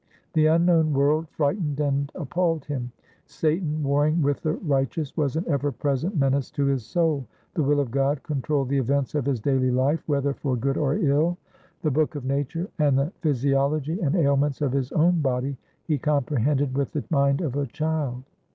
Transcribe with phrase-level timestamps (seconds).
[0.33, 2.91] The unknown world frightened and appalled him;
[3.27, 7.79] Satan warring with the righteous was an ever present menace to his soul; the will
[7.79, 11.37] of God controlled the events of his daily life, whether for good or ill.
[11.83, 16.75] The book of nature and the physiology and ailments of his own body he comprehended
[16.75, 18.23] with the mind of a child.